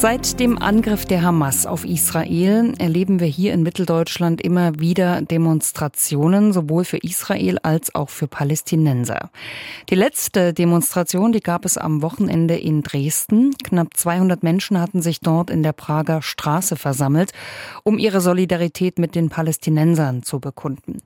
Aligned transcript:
Seit 0.00 0.38
dem 0.38 0.62
Angriff 0.62 1.06
der 1.06 1.22
Hamas 1.22 1.66
auf 1.66 1.84
Israel 1.84 2.72
erleben 2.78 3.18
wir 3.18 3.26
hier 3.26 3.52
in 3.52 3.64
Mitteldeutschland 3.64 4.40
immer 4.40 4.78
wieder 4.78 5.22
Demonstrationen, 5.22 6.52
sowohl 6.52 6.84
für 6.84 6.98
Israel 6.98 7.58
als 7.64 7.92
auch 7.96 8.08
für 8.08 8.28
Palästinenser. 8.28 9.30
Die 9.90 9.96
letzte 9.96 10.54
Demonstration, 10.54 11.32
die 11.32 11.40
gab 11.40 11.64
es 11.64 11.76
am 11.76 12.00
Wochenende 12.00 12.54
in 12.56 12.84
Dresden. 12.84 13.56
Knapp 13.64 13.96
200 13.96 14.44
Menschen 14.44 14.80
hatten 14.80 15.02
sich 15.02 15.18
dort 15.18 15.50
in 15.50 15.64
der 15.64 15.72
Prager 15.72 16.22
Straße 16.22 16.76
versammelt, 16.76 17.32
um 17.82 17.98
ihre 17.98 18.20
Solidarität 18.20 19.00
mit 19.00 19.16
den 19.16 19.30
Palästinensern 19.30 20.22
zu 20.22 20.38
bekunden. 20.38 21.02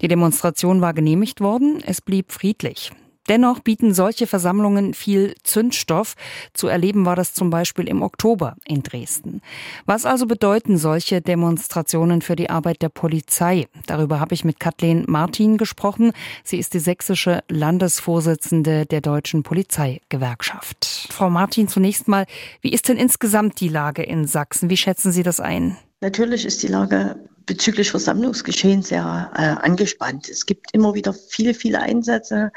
Die 0.00 0.06
Demonstration 0.06 0.80
war 0.80 0.94
genehmigt 0.94 1.40
worden, 1.40 1.82
es 1.84 2.00
blieb 2.00 2.30
friedlich. 2.30 2.92
Dennoch 3.28 3.60
bieten 3.60 3.94
solche 3.94 4.26
Versammlungen 4.26 4.94
viel 4.94 5.34
Zündstoff. 5.42 6.14
Zu 6.52 6.68
erleben 6.68 7.06
war 7.06 7.16
das 7.16 7.34
zum 7.34 7.50
Beispiel 7.50 7.88
im 7.88 8.02
Oktober 8.02 8.56
in 8.64 8.82
Dresden. 8.82 9.42
Was 9.84 10.04
also 10.06 10.26
bedeuten 10.26 10.78
solche 10.78 11.20
Demonstrationen 11.20 12.22
für 12.22 12.36
die 12.36 12.50
Arbeit 12.50 12.82
der 12.82 12.88
Polizei? 12.88 13.66
Darüber 13.86 14.20
habe 14.20 14.34
ich 14.34 14.44
mit 14.44 14.60
Kathleen 14.60 15.04
Martin 15.08 15.58
gesprochen. 15.58 16.12
Sie 16.44 16.58
ist 16.58 16.74
die 16.74 16.78
sächsische 16.78 17.42
Landesvorsitzende 17.48 18.86
der 18.86 19.00
Deutschen 19.00 19.42
Polizeigewerkschaft. 19.42 21.08
Frau 21.10 21.30
Martin, 21.30 21.68
zunächst 21.68 22.08
mal, 22.08 22.26
wie 22.60 22.72
ist 22.72 22.88
denn 22.88 22.96
insgesamt 22.96 23.60
die 23.60 23.68
Lage 23.68 24.02
in 24.02 24.26
Sachsen? 24.26 24.70
Wie 24.70 24.76
schätzen 24.76 25.12
Sie 25.12 25.22
das 25.22 25.40
ein? 25.40 25.76
Natürlich 26.00 26.44
ist 26.44 26.62
die 26.62 26.68
Lage 26.68 27.16
bezüglich 27.46 27.90
Versammlungsgeschehen 27.90 28.82
sehr 28.82 29.30
äh, 29.34 29.64
angespannt. 29.66 30.28
Es 30.28 30.46
gibt 30.46 30.74
immer 30.74 30.94
wieder 30.94 31.14
viele, 31.14 31.54
viele 31.54 31.80
Einsätze 31.80 32.52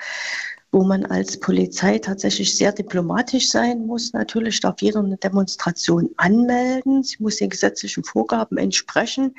wo 0.72 0.84
man 0.84 1.06
als 1.06 1.39
Polizei 1.39 1.98
tatsächlich 1.98 2.56
sehr 2.56 2.72
diplomatisch 2.72 3.50
sein 3.50 3.86
muss. 3.86 4.14
Natürlich 4.14 4.59
darf 4.59 4.81
jeder 4.81 5.00
eine 5.00 5.17
Demonstration 5.17 6.09
anmelden. 6.17 7.03
Sie 7.03 7.17
muss 7.20 7.38
den 7.38 7.50
gesetzlichen 7.50 8.03
Vorgaben 8.03 8.58
entsprechen. 8.58 9.34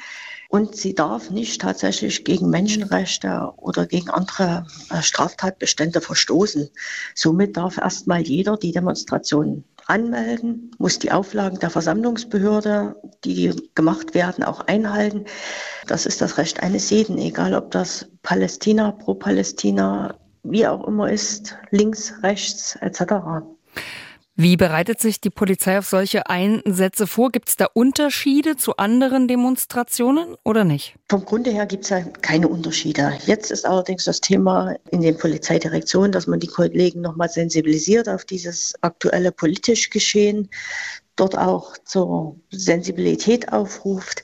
Und 0.48 0.74
sie 0.74 0.94
darf 0.94 1.30
nicht 1.30 1.60
tatsächlich 1.60 2.24
gegen 2.24 2.50
Menschenrechte 2.50 3.52
oder 3.56 3.86
gegen 3.86 4.10
andere 4.10 4.66
äh, 4.90 5.00
Straftatbestände 5.00 6.00
verstoßen. 6.00 6.68
Somit 7.14 7.56
darf 7.56 7.78
erstmal 7.78 8.22
jeder 8.22 8.56
die 8.56 8.72
Demonstration 8.72 9.64
anmelden, 9.86 10.70
muss 10.78 10.98
die 10.98 11.12
Auflagen 11.12 11.58
der 11.58 11.70
Versammlungsbehörde, 11.70 12.96
die 13.24 13.52
gemacht 13.74 14.14
werden, 14.14 14.44
auch 14.44 14.60
einhalten. 14.60 15.24
Das 15.86 16.06
ist 16.06 16.20
das 16.20 16.38
Recht 16.38 16.62
eines 16.62 16.90
jeden, 16.90 17.18
egal 17.18 17.54
ob 17.54 17.70
das 17.70 18.06
Palästina, 18.22 18.92
pro 18.92 19.14
Palästina, 19.14 20.16
wie 20.42 20.66
auch 20.66 20.86
immer 20.86 21.10
ist, 21.10 21.56
links, 21.70 22.14
rechts 22.22 22.76
etc. 22.80 23.44
Wie 24.42 24.56
bereitet 24.56 25.00
sich 25.00 25.20
die 25.20 25.28
Polizei 25.28 25.76
auf 25.76 25.86
solche 25.86 26.30
Einsätze 26.30 27.06
vor? 27.06 27.30
Gibt 27.30 27.50
es 27.50 27.56
da 27.56 27.66
Unterschiede 27.74 28.56
zu 28.56 28.78
anderen 28.78 29.28
Demonstrationen 29.28 30.34
oder 30.44 30.64
nicht? 30.64 30.94
Vom 31.10 31.26
Grunde 31.26 31.50
her 31.50 31.66
gibt 31.66 31.84
es 31.84 31.90
ja 31.90 32.00
keine 32.00 32.48
Unterschiede. 32.48 33.12
Jetzt 33.26 33.50
ist 33.50 33.66
allerdings 33.66 34.04
das 34.04 34.22
Thema 34.22 34.76
in 34.90 35.02
den 35.02 35.18
Polizeidirektionen, 35.18 36.10
dass 36.10 36.26
man 36.26 36.40
die 36.40 36.46
Kollegen 36.46 37.02
nochmal 37.02 37.28
sensibilisiert 37.28 38.08
auf 38.08 38.24
dieses 38.24 38.72
aktuelle 38.80 39.30
politisch 39.30 39.90
Geschehen, 39.90 40.48
dort 41.16 41.36
auch 41.36 41.76
zur 41.84 42.36
Sensibilität 42.50 43.52
aufruft 43.52 44.22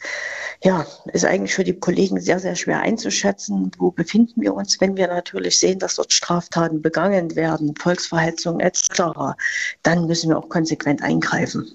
ja, 0.66 0.84
ist 1.12 1.24
eigentlich 1.24 1.54
für 1.54 1.62
die 1.62 1.78
Kollegen 1.78 2.20
sehr, 2.20 2.40
sehr 2.40 2.56
schwer 2.56 2.80
einzuschätzen. 2.80 3.70
Wo 3.78 3.92
befinden 3.92 4.42
wir 4.42 4.52
uns, 4.52 4.80
wenn 4.80 4.96
wir 4.96 5.06
natürlich 5.06 5.60
sehen, 5.60 5.78
dass 5.78 5.94
dort 5.94 6.12
Straftaten 6.12 6.82
begangen 6.82 7.36
werden, 7.36 7.72
Volksverhetzung 7.76 8.58
etc., 8.58 9.36
dann 9.84 10.08
müssen 10.08 10.30
wir 10.30 10.38
auch 10.38 10.48
konsequent 10.48 11.02
eingreifen. 11.02 11.70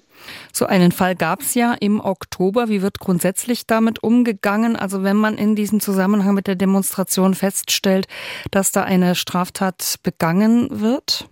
So 0.52 0.66
einen 0.66 0.92
Fall 0.92 1.16
gab 1.16 1.40
es 1.40 1.54
ja 1.54 1.72
im 1.72 2.00
Oktober. 2.00 2.68
Wie 2.68 2.82
wird 2.82 2.98
grundsätzlich 2.98 3.66
damit 3.66 4.02
umgegangen? 4.02 4.76
Also 4.76 5.02
wenn 5.02 5.16
man 5.16 5.38
in 5.38 5.56
diesem 5.56 5.80
Zusammenhang 5.80 6.34
mit 6.34 6.46
der 6.46 6.56
Demonstration 6.56 7.34
feststellt, 7.34 8.08
dass 8.50 8.72
da 8.72 8.82
eine 8.82 9.14
Straftat 9.14 10.00
begangen 10.02 10.68
wird? 10.82 11.30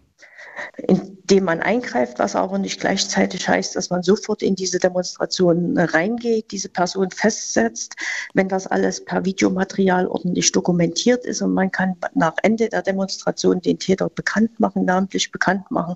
Indem 0.77 1.45
man 1.45 1.61
eingreift, 1.61 2.19
was 2.19 2.37
aber 2.37 2.59
nicht 2.59 2.81
gleichzeitig 2.81 3.49
heißt, 3.49 3.77
dass 3.77 3.91
man 3.91 4.03
sofort 4.03 4.43
in 4.43 4.55
diese 4.55 4.79
Demonstration 4.79 5.79
reingeht, 5.79 6.51
diese 6.51 6.69
Person 6.69 7.11
festsetzt. 7.11 7.95
Wenn 8.35 8.49
das 8.49 8.67
alles 8.67 9.05
per 9.05 9.25
Videomaterial 9.25 10.07
ordentlich 10.07 10.53
dokumentiert 10.53 11.25
ist 11.25 11.43
und 11.43 11.55
man 11.55 11.71
kann 11.71 11.97
nach 12.15 12.35
Ende 12.43 12.69
der 12.69 12.83
Demonstration 12.83 13.61
den 13.61 13.79
Täter 13.79 14.09
bekannt 14.09 14.59
machen, 14.61 14.85
namentlich 14.85 15.31
bekannt 15.31 15.71
machen, 15.71 15.95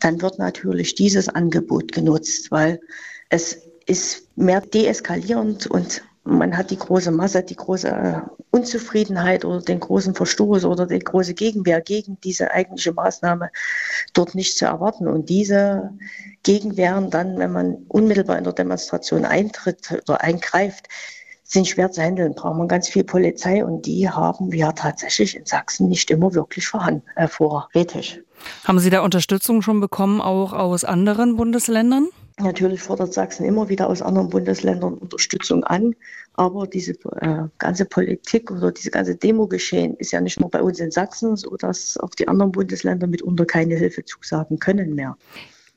dann 0.00 0.20
wird 0.22 0.38
natürlich 0.38 0.94
dieses 0.94 1.28
Angebot 1.28 1.92
genutzt, 1.92 2.50
weil 2.50 2.80
es 3.28 3.58
ist 3.86 4.28
mehr 4.36 4.60
deeskalierend 4.60 5.66
und 5.66 6.02
man 6.24 6.56
hat 6.56 6.70
die 6.70 6.78
große 6.78 7.12
Masse, 7.12 7.42
die 7.42 7.54
große 7.54 7.88
äh, 7.88 8.20
Unzufriedenheit 8.56 9.44
oder 9.44 9.60
den 9.60 9.80
großen 9.80 10.14
Verstoß 10.14 10.64
oder 10.64 10.86
die 10.86 10.98
große 10.98 11.34
Gegenwehr 11.34 11.82
gegen 11.82 12.18
diese 12.22 12.50
eigentliche 12.50 12.92
Maßnahme 12.92 13.50
dort 14.14 14.34
nicht 14.34 14.56
zu 14.56 14.64
erwarten. 14.64 15.06
Und 15.06 15.28
diese 15.28 15.90
Gegenwehren 16.42 17.10
dann, 17.10 17.38
wenn 17.38 17.52
man 17.52 17.74
unmittelbar 17.88 18.38
in 18.38 18.44
der 18.44 18.54
Demonstration 18.54 19.26
eintritt 19.26 20.02
oder 20.08 20.22
eingreift, 20.22 20.88
sind 21.44 21.68
schwer 21.68 21.92
zu 21.92 22.02
handeln, 22.02 22.34
braucht 22.34 22.56
man 22.56 22.66
ganz 22.66 22.88
viel 22.88 23.04
Polizei 23.04 23.64
und 23.64 23.86
die 23.86 24.08
haben 24.08 24.50
wir 24.50 24.74
tatsächlich 24.74 25.36
in 25.36 25.44
Sachsen 25.44 25.88
nicht 25.88 26.10
immer 26.10 26.34
wirklich 26.34 26.66
vorhanden, 26.66 27.04
äh, 27.14 27.28
vorrätig. 27.28 28.20
Haben 28.64 28.80
Sie 28.80 28.90
da 28.90 29.02
Unterstützung 29.02 29.62
schon 29.62 29.80
bekommen, 29.80 30.20
auch 30.20 30.52
aus 30.52 30.84
anderen 30.84 31.36
Bundesländern? 31.36 32.08
Natürlich 32.38 32.82
fordert 32.82 33.14
Sachsen 33.14 33.46
immer 33.46 33.70
wieder 33.70 33.88
aus 33.88 34.02
anderen 34.02 34.28
Bundesländern 34.28 34.98
Unterstützung 34.98 35.64
an. 35.64 35.94
Aber 36.34 36.66
diese 36.66 36.92
äh, 36.92 37.48
ganze 37.58 37.86
Politik 37.86 38.50
oder 38.50 38.72
diese 38.72 38.90
ganze 38.90 39.16
Demo-Geschehen 39.16 39.94
ist 39.96 40.12
ja 40.12 40.20
nicht 40.20 40.38
nur 40.38 40.50
bei 40.50 40.62
uns 40.62 40.78
in 40.78 40.90
Sachsen, 40.90 41.36
so 41.36 41.56
dass 41.56 41.96
auch 41.96 42.10
die 42.10 42.28
anderen 42.28 42.52
Bundesländer 42.52 43.06
mitunter 43.06 43.46
keine 43.46 43.76
Hilfe 43.76 44.04
zusagen 44.04 44.58
können 44.58 44.94
mehr. 44.94 45.16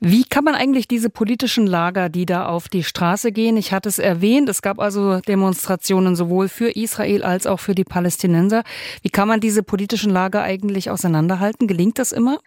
Wie 0.02 0.24
kann 0.24 0.44
man 0.44 0.54
eigentlich 0.54 0.88
diese 0.88 1.10
politischen 1.10 1.66
Lager, 1.66 2.08
die 2.08 2.24
da 2.24 2.46
auf 2.46 2.70
die 2.70 2.84
Straße 2.84 3.32
gehen, 3.32 3.58
ich 3.58 3.70
hatte 3.70 3.90
es 3.90 3.98
erwähnt, 3.98 4.48
es 4.48 4.62
gab 4.62 4.78
also 4.78 5.20
Demonstrationen 5.20 6.16
sowohl 6.16 6.48
für 6.48 6.70
Israel 6.70 7.22
als 7.22 7.46
auch 7.46 7.60
für 7.60 7.74
die 7.74 7.84
Palästinenser. 7.84 8.62
Wie 9.02 9.10
kann 9.10 9.28
man 9.28 9.40
diese 9.40 9.62
politischen 9.62 10.10
Lager 10.10 10.40
eigentlich 10.42 10.88
auseinanderhalten? 10.88 11.66
Gelingt 11.66 11.98
das 11.98 12.12
immer? 12.12 12.38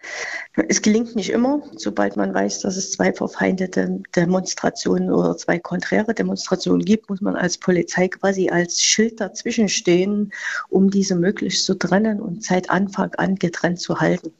Es 0.68 0.82
gelingt 0.82 1.14
nicht 1.14 1.30
immer. 1.30 1.62
Sobald 1.76 2.16
man 2.16 2.34
weiß, 2.34 2.58
dass 2.62 2.76
es 2.76 2.90
zwei 2.90 3.12
verfeindete 3.12 4.02
Demonstrationen 4.16 5.12
oder 5.12 5.36
zwei 5.36 5.60
konträre 5.60 6.12
Demonstrationen 6.12 6.84
gibt, 6.84 7.08
muss 7.08 7.20
man 7.20 7.36
als 7.36 7.56
Polizei 7.58 8.08
quasi 8.08 8.48
als 8.48 8.82
Schild 8.82 9.20
dazwischen 9.20 9.68
stehen, 9.68 10.32
um 10.70 10.90
diese 10.90 11.14
möglichst 11.14 11.66
zu 11.66 11.74
trennen 11.74 12.20
und 12.20 12.42
seit 12.42 12.68
Anfang 12.68 13.14
an 13.14 13.36
getrennt 13.36 13.78
zu 13.78 14.00
halten. 14.00 14.32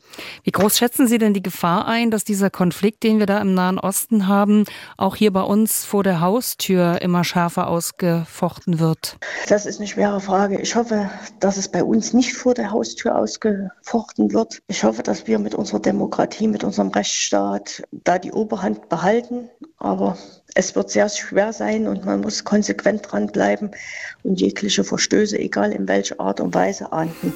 Wie 0.43 0.51
groß 0.51 0.79
schätzen 0.79 1.07
Sie 1.07 1.19
denn 1.19 1.35
die 1.35 1.43
Gefahr 1.43 1.87
ein, 1.87 2.11
dass 2.11 2.25
dieser 2.25 2.51
Konflikt 2.51 3.03
den 3.03 3.19
wir 3.19 3.27
da 3.27 3.41
im 3.41 3.55
Nahen 3.55 3.79
Osten 3.79 4.29
haben, 4.29 4.65
auch 4.97 5.17
hier 5.17 5.33
bei 5.33 5.43
uns 5.43 5.85
vor 5.85 6.03
der 6.03 6.21
Haustür 6.21 7.01
immer 7.03 7.25
schärfer 7.25 7.69
ausgefochten 7.69 8.79
wird? 8.79 9.19
Das 9.49 9.67
ist 9.67 9.79
eine 9.79 9.89
schwere 9.89 10.21
Frage. 10.21 10.61
Ich 10.61 10.75
hoffe, 10.75 11.11
dass 11.41 11.57
es 11.57 11.69
bei 11.69 11.83
uns 11.83 12.13
nicht 12.13 12.35
vor 12.35 12.55
der 12.55 12.71
Haustür 12.71 13.17
ausgefochten 13.17 14.33
wird. 14.33 14.63
Ich 14.69 14.85
hoffe, 14.85 15.03
dass 15.03 15.27
wir 15.27 15.39
mit 15.39 15.55
unserer 15.55 15.81
Demokratie, 15.81 16.49
mit 16.49 16.65
unserem 16.65 16.89
Rechtsstaat 16.89 17.83
da 17.91 18.19
die 18.19 18.33
Oberhand 18.33 18.89
behalten. 18.89 19.51
Aber 19.79 20.17
es 20.55 20.75
wird 20.75 20.91
sehr 20.91 21.09
schwer 21.09 21.53
sein 21.53 21.87
und 21.87 22.05
man 22.05 22.21
muss 22.21 22.45
konsequent 22.45 23.11
dranbleiben 23.11 23.73
und 24.23 24.41
jegliche 24.41 24.85
Verstöße, 24.85 25.39
egal 25.39 25.73
in 25.73 25.89
welcher 25.89 26.21
Art 26.21 26.41
und 26.41 26.55
Weise, 26.55 26.93
ahnden. 26.93 27.35